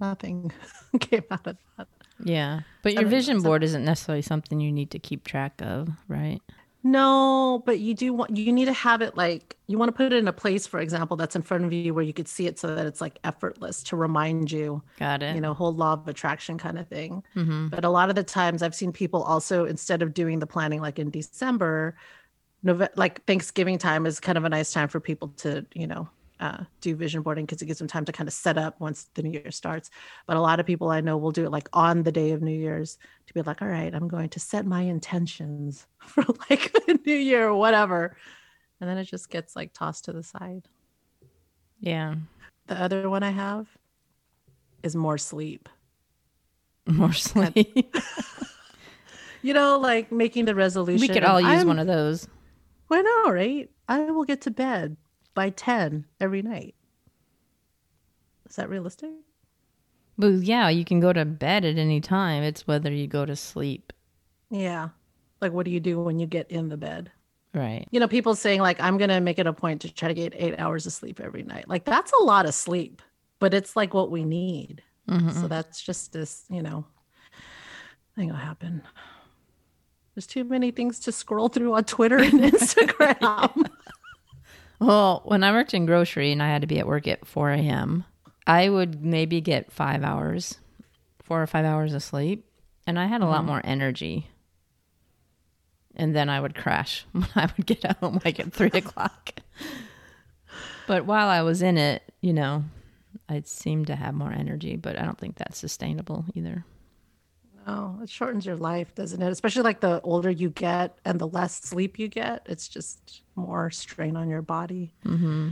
[0.00, 0.52] nothing
[1.00, 1.88] came out of that.
[2.22, 5.88] Yeah, but your vision some- board isn't necessarily something you need to keep track of,
[6.06, 6.40] right?
[6.82, 10.06] No, but you do want you need to have it like you want to put
[10.06, 12.46] it in a place, for example, that's in front of you where you could see
[12.46, 15.34] it so that it's like effortless to remind you, Got it.
[15.34, 17.22] you know, whole law of attraction kind of thing.
[17.34, 20.46] hmm But a lot of the times I've seen people also instead of doing the
[20.46, 21.96] planning like in December,
[22.62, 26.08] November, like Thanksgiving time is kind of a nice time for people to, you know,
[26.40, 29.08] uh, do vision boarding because it gives them time to kind of set up once
[29.14, 29.90] the new year starts.
[30.26, 32.40] But a lot of people I know will do it like on the day of
[32.42, 36.72] New Year's to be like, all right, I'm going to set my intentions for like
[36.86, 38.16] the new year or whatever.
[38.80, 40.66] And then it just gets like tossed to the side.
[41.78, 42.14] Yeah,
[42.66, 43.68] The other one I have
[44.82, 45.68] is more sleep.
[46.86, 47.94] more sleep.
[49.42, 51.00] You know, like making the resolution.
[51.00, 52.28] we could all use I'm- one of those.
[52.88, 53.70] Why not, right?
[53.88, 54.98] I will get to bed
[55.34, 56.74] by 10 every night.
[58.48, 59.10] Is that realistic?
[60.18, 62.42] Well, yeah, you can go to bed at any time.
[62.42, 63.92] It's whether you go to sleep,
[64.50, 64.90] Yeah.
[65.40, 67.10] Like, what do you do when you get in the bed?
[67.54, 67.88] right?
[67.90, 70.14] You know, people saying, like, I'm going to make it a point to try to
[70.14, 71.66] get eight hours of sleep every night.
[71.68, 73.02] Like, that's a lot of sleep,
[73.40, 74.82] but it's like what we need.
[75.08, 75.32] Mhm.
[75.32, 76.84] So that's just this, you know,
[78.14, 78.82] thing will happen.
[80.14, 83.69] There's too many things to scroll through on Twitter and Instagram.
[84.80, 87.50] Well, when I worked in grocery and I had to be at work at 4
[87.50, 88.04] a.m.,
[88.46, 90.58] I would maybe get five hours,
[91.22, 92.46] four or five hours of sleep,
[92.86, 93.46] and I had a lot mm-hmm.
[93.46, 94.28] more energy.
[95.94, 99.34] And then I would crash when I would get home like at three o'clock.
[100.86, 102.64] But while I was in it, you know,
[103.28, 106.64] I seemed to have more energy, but I don't think that's sustainable either.
[107.70, 109.30] Oh, it shortens your life, doesn't it?
[109.30, 113.70] Especially like the older you get and the less sleep you get, it's just more
[113.70, 114.92] strain on your body.
[115.06, 115.50] Mm-hmm.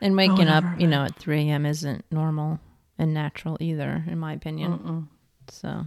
[0.00, 1.66] And oh, waking up, you know, at 3 a.m.
[1.66, 2.60] isn't normal
[2.96, 5.08] and natural either, in my opinion.
[5.48, 5.86] So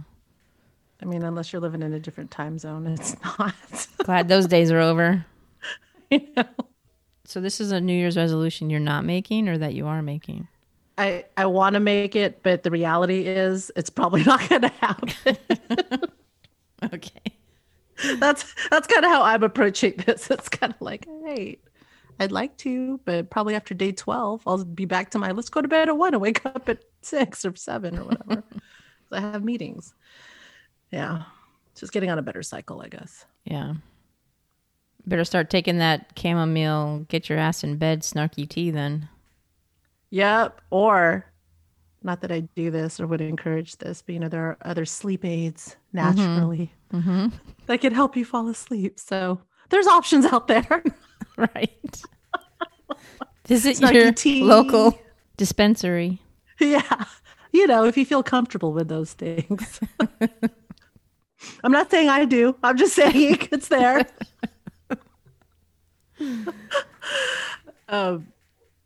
[1.00, 3.54] I mean, unless you're living in a different time zone, it's not.
[4.04, 5.24] glad those days are over.
[6.10, 6.44] you know?
[7.24, 10.48] So this is a New Year's resolution you're not making or that you are making?
[10.98, 14.68] I I want to make it, but the reality is it's probably not going to
[14.68, 15.36] happen.
[16.92, 17.22] Okay.
[18.18, 20.28] that's that's kind of how I'm approaching this.
[20.30, 21.58] It's kind of like, hey,
[22.18, 25.62] I'd like to, but probably after day 12, I'll be back to my let's go
[25.62, 28.42] to bed at one and wake up at six or seven or whatever.
[29.12, 29.94] I have meetings.
[30.90, 31.22] Yeah.
[31.74, 33.24] Just getting on a better cycle, I guess.
[33.44, 33.74] Yeah.
[35.06, 39.08] Better start taking that chamomile, get your ass in bed, snarky tea then.
[40.12, 40.60] Yep.
[40.70, 41.24] Or
[42.02, 44.84] not that I do this or would encourage this, but you know, there are other
[44.84, 46.72] sleep aids naturally
[47.66, 49.00] that can help you fall asleep.
[49.00, 50.84] So there's options out there.
[51.38, 52.02] Right.
[53.48, 54.42] Visit Snarky your tea.
[54.44, 54.98] local
[55.38, 56.20] dispensary.
[56.60, 57.04] yeah.
[57.52, 59.80] You know, if you feel comfortable with those things.
[61.64, 62.54] I'm not saying I do.
[62.62, 64.06] I'm just saying it's there.
[67.88, 68.26] um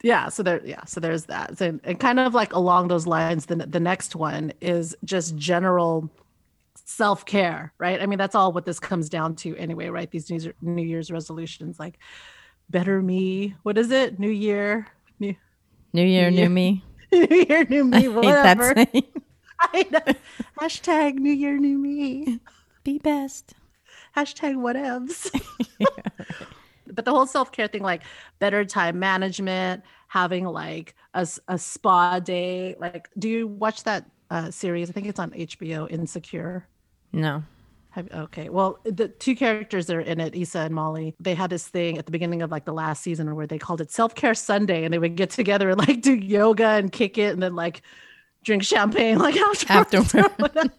[0.06, 1.58] yeah, so there yeah, so there's that.
[1.58, 6.08] So, and kind of like along those lines, the the next one is just general
[6.84, 8.00] self-care, right?
[8.00, 10.08] I mean, that's all what this comes down to anyway, right?
[10.08, 11.98] These New Year's, New Year's resolutions like
[12.70, 13.54] better me.
[13.64, 14.18] What is it?
[14.20, 14.86] New year.
[15.18, 15.34] New
[15.92, 16.42] New year, Yeah.
[16.44, 16.84] new me.
[17.12, 18.74] New year, new me, whatever.
[18.74, 19.04] saying.
[19.60, 20.14] I know.
[20.60, 22.38] Hashtag new year, new me.
[22.84, 23.54] Be best.
[24.16, 25.30] Hashtag whatevs.
[26.88, 28.02] But the whole self care thing, like
[28.38, 32.74] better time management, having like a, a spa day.
[32.78, 34.88] Like, do you watch that uh, series?
[34.88, 36.66] I think it's on HBO, Insecure.
[37.12, 37.42] No.
[37.90, 38.50] Have, okay.
[38.50, 41.96] Well, the two characters that are in it, Issa and Molly, they had this thing
[41.96, 44.84] at the beginning of like the last season where they called it self care Sunday,
[44.84, 47.80] and they would get together and like do yoga and kick it, and then like
[48.44, 49.36] drink champagne like
[49.70, 50.14] afterwards.
[50.14, 50.32] or Afterward.
[50.38, 50.72] whatever.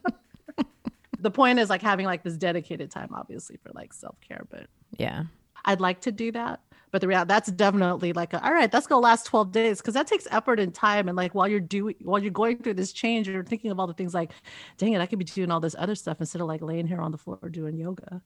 [1.19, 4.45] the point is like having like this dedicated time, obviously, for like self care.
[4.51, 5.23] But Yeah.
[5.65, 6.61] I'd like to do that.
[6.91, 9.93] But the reality that's definitely like a, all right, that's gonna last 12 days because
[9.93, 11.07] that takes effort and time.
[11.07, 13.87] And like while you're doing while you're going through this change, you're thinking of all
[13.87, 14.31] the things like,
[14.77, 17.01] dang it, I could be doing all this other stuff instead of like laying here
[17.01, 18.21] on the floor doing yoga.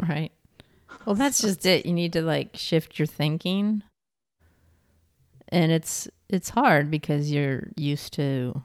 [0.00, 0.30] Right.
[1.04, 1.86] Well, that's just it.
[1.86, 3.82] You need to like shift your thinking.
[5.48, 8.62] And it's it's hard because you're used to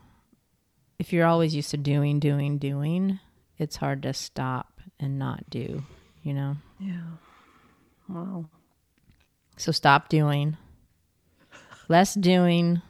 [0.99, 3.19] if you're always used to doing doing doing,
[3.57, 5.83] it's hard to stop and not do,
[6.21, 6.57] you know.
[6.79, 7.01] Yeah.
[8.07, 8.45] Wow.
[9.57, 10.57] So stop doing.
[11.89, 12.81] Less doing,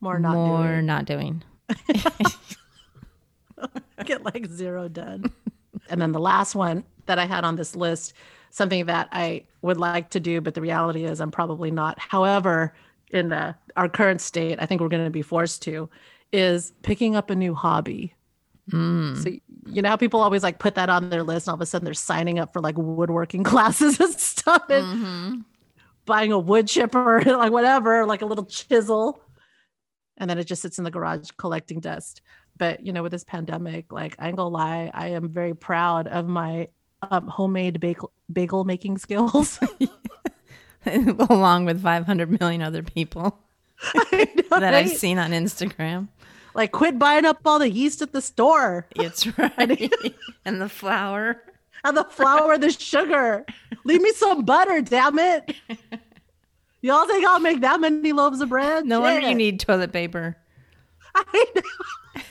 [0.00, 0.86] More not more doing.
[0.86, 1.42] not doing.
[4.04, 5.24] Get like zero done.
[5.90, 8.14] and then the last one that I had on this list,
[8.50, 11.98] something that I would like to do, but the reality is I'm probably not.
[11.98, 12.72] However,
[13.10, 15.88] in the, our current state, I think we're going to be forced to,
[16.32, 18.14] is picking up a new hobby.
[19.22, 19.30] So
[19.66, 21.66] you know how people always like put that on their list, and all of a
[21.66, 25.44] sudden they're signing up for like woodworking classes and stuff, and
[26.06, 29.22] buying a wood chipper, like whatever, like a little chisel,
[30.16, 32.20] and then it just sits in the garage collecting dust.
[32.56, 36.08] But you know, with this pandemic, like I ain't gonna lie, I am very proud
[36.08, 36.68] of my
[37.10, 39.58] um, homemade bagel bagel making skills.
[40.86, 43.38] Along with 500 million other people
[43.94, 46.08] know, that I've seen on Instagram.
[46.54, 49.92] Like, quit buying up all the yeast at the store It's right.
[50.44, 51.42] and the flour.
[51.84, 53.44] and the flour, the sugar.
[53.84, 55.54] Leave me some butter, damn it.
[56.82, 58.84] Y'all think I'll make that many loaves of bread?
[58.86, 60.36] No wonder you need toilet paper.
[61.14, 62.22] I know.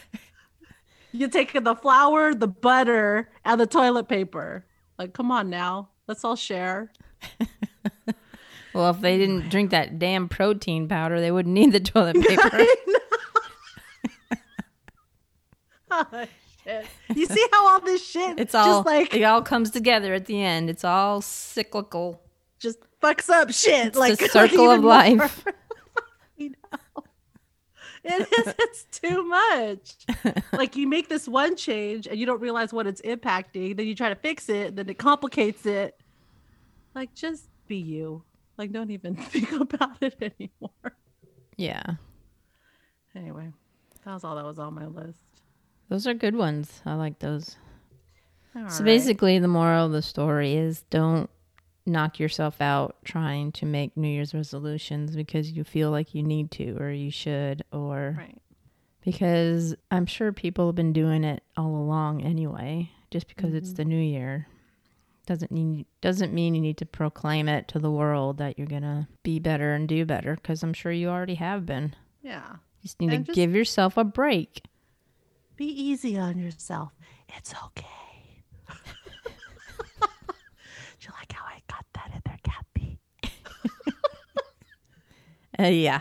[1.11, 4.65] You're taking the flour, the butter, and the toilet paper.
[4.97, 5.89] Like, come on now.
[6.07, 6.91] Let's all share.
[8.71, 12.65] Well, if they didn't drink that damn protein powder, they wouldn't need the toilet paper.
[15.91, 16.07] I know.
[16.11, 16.25] Oh,
[16.63, 16.85] shit.
[17.15, 20.25] You see how all this shit It's all just like it all comes together at
[20.25, 20.69] the end.
[20.69, 22.21] It's all cyclical.
[22.59, 23.87] just fucks up shit.
[23.87, 25.45] It's like the circle even of life.
[26.39, 27.03] I know.
[28.03, 28.53] It is.
[28.59, 29.97] It's too much.
[30.53, 33.75] like you make this one change and you don't realize what it's impacting.
[33.75, 34.75] Then you try to fix it.
[34.75, 35.99] Then it complicates it.
[36.95, 38.23] Like just be you.
[38.57, 40.95] Like don't even think about it anymore.
[41.57, 41.83] Yeah.
[43.15, 43.51] Anyway,
[44.05, 45.19] that was all that was on my list.
[45.89, 46.81] Those are good ones.
[46.85, 47.55] I like those.
[48.55, 48.85] All so right.
[48.85, 51.29] basically the moral of the story is don't
[51.85, 56.51] knock yourself out trying to make New Year's resolutions because you feel like you need
[56.51, 58.37] to or you should or right.
[59.03, 62.91] because I'm sure people have been doing it all along anyway.
[63.11, 63.75] Just because it's mm-hmm.
[63.77, 64.47] the new year
[65.25, 69.07] doesn't mean doesn't mean you need to proclaim it to the world that you're gonna
[69.23, 70.35] be better and do better.
[70.35, 71.95] Because I'm sure you already have been.
[72.21, 72.43] Yeah.
[72.51, 74.61] You just need And to just- give yourself a break.
[75.59, 76.93] Be easy on yourself.
[77.35, 77.85] It's okay.
[78.69, 78.73] Do
[81.01, 82.97] you like how I got that in there, Kathy?
[85.59, 85.99] Uh, yeah.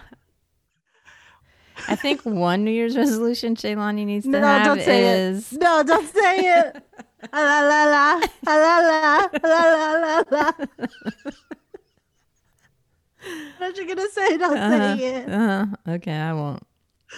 [1.88, 4.30] I think one New Year's resolution Shaylani needs to.
[4.30, 5.60] No, have don't say is it.
[5.60, 6.84] No, don't say it.
[7.32, 10.52] Ah, la la la, ah, la la, la la la la.
[13.58, 14.36] What you gonna say?
[14.36, 15.28] Don't uh, say it.
[15.28, 16.62] uh, okay, I won't.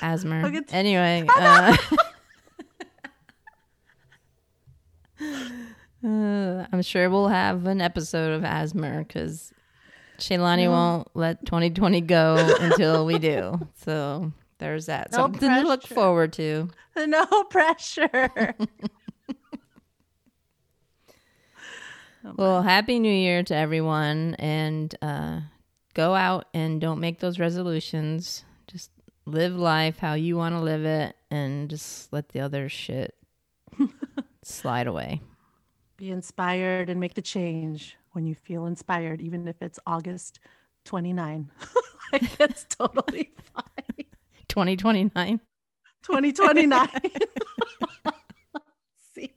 [0.01, 0.51] Asthma.
[0.51, 1.77] T- Anyway, uh,
[5.21, 9.53] uh, I'm sure we'll have an episode of asthma because
[10.19, 13.59] Shaylani won't let 2020 go until we do.
[13.85, 15.13] So there's that.
[15.13, 16.69] No Something to look forward to.
[16.97, 18.55] No pressure.
[22.37, 25.41] Well, happy New Year to everyone, and uh,
[25.95, 28.45] go out and don't make those resolutions.
[28.67, 28.91] Just
[29.25, 33.15] live life how you want to live it, and just let the other shit
[34.43, 35.21] slide away.
[35.97, 40.41] Be inspired and make the change when you feel inspired, even if it's August
[40.85, 41.51] 29.
[42.13, 44.07] like it's totally fine.
[44.49, 45.41] 2029.
[46.03, 46.89] 2029.
[49.15, 49.35] See?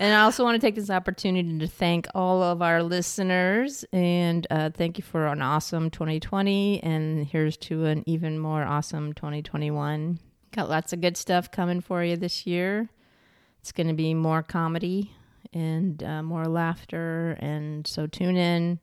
[0.00, 4.46] And I also want to take this opportunity to thank all of our listeners and
[4.48, 6.82] uh, thank you for an awesome 2020.
[6.84, 10.20] And here's to an even more awesome 2021.
[10.58, 12.88] Got lots of good stuff coming for you this year.
[13.60, 15.12] It's going to be more comedy
[15.52, 17.36] and uh, more laughter.
[17.38, 18.80] And so tune in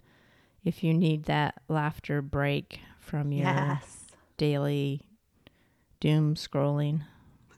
[0.63, 4.05] if you need that laughter break from your Yes.
[4.37, 5.01] daily
[5.99, 7.01] doom scrolling.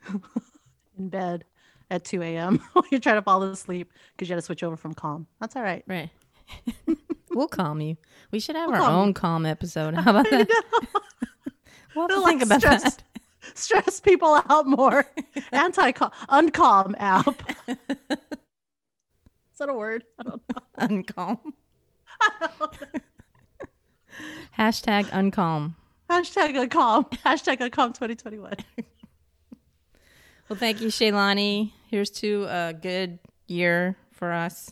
[0.97, 1.43] In bed
[1.91, 2.57] at 2 a.m.
[2.73, 5.27] while you're trying to fall asleep because you had to switch over from calm.
[5.39, 5.83] That's all right.
[5.85, 6.09] Right.
[7.29, 7.97] we'll calm you.
[8.31, 9.93] We should have We'll our own calm episode.
[9.93, 10.47] How about that?
[11.95, 13.03] we'll have to It'll, think like, about stress- that.
[13.55, 15.05] Stress people out more.
[15.51, 17.41] Anti uncalm app.
[17.67, 20.03] Is that a word?
[20.19, 20.61] I don't know.
[20.77, 21.39] Uncalm.
[24.57, 25.75] Hashtag uncalm.
[26.09, 27.09] Hashtag uncalm.
[27.25, 28.53] Hashtag uncalm 2021.
[30.49, 31.71] Well, thank you, Shaylani.
[31.89, 34.71] Here's to a good year for us.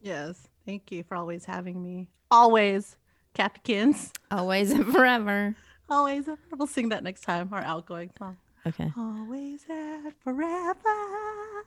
[0.00, 0.48] Yes.
[0.64, 2.08] Thank you for always having me.
[2.30, 2.96] Always.
[3.34, 4.12] Capkins.
[4.30, 5.54] Always and forever.
[5.90, 6.26] Always.
[6.56, 7.48] We'll sing that next time.
[7.52, 8.36] Our outgoing song.
[8.66, 8.92] Okay.
[8.96, 11.64] Always and forever.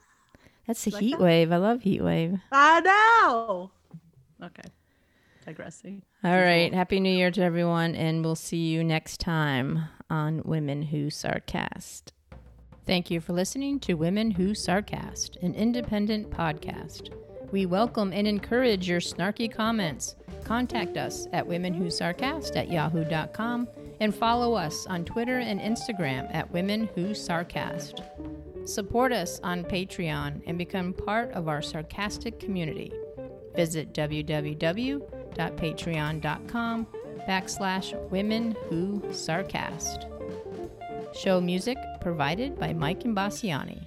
[0.66, 1.20] That's the Like heat that?
[1.20, 1.52] wave.
[1.52, 2.38] I love heat wave.
[2.50, 3.70] I know.
[4.42, 4.68] Okay.
[5.44, 6.02] Digressing.
[6.24, 6.72] All right.
[6.74, 12.02] Happy New Year to everyone, and we'll see you next time on Women Who Sarcast.
[12.84, 17.12] Thank you for listening to Women Who Sarcast, an independent podcast.
[17.52, 20.16] We welcome and encourage your snarky comments.
[20.44, 23.68] Contact us at womenwhosarcast at yahoo.com
[24.00, 28.02] and follow us on Twitter and Instagram at Women Who Sarcast.
[28.68, 32.92] Support us on Patreon and become part of our sarcastic community.
[33.54, 36.86] Visit www.patreon.com
[37.28, 40.12] backslash women who sarcast.
[41.14, 43.85] Show music provided by Mike Imbassiani.